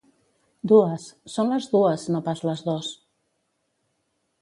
Dues, 0.71 1.05
són 1.35 1.53
les 1.53 1.69
dues 1.75 2.07
no 2.17 2.25
pas 2.31 2.43
les 2.51 2.67
dos 2.73 2.91